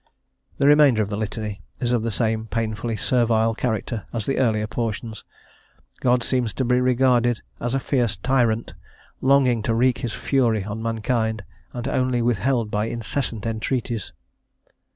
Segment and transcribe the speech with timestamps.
[0.57, 4.65] The remainder of the Litany is of the same painfully servile character as the earlier
[4.65, 5.23] portions;
[5.99, 8.73] God seems to be regarded as a fierce tyrant,
[9.21, 14.11] longing to wreak His fury on mankind, and only withheld by incessant entreaties.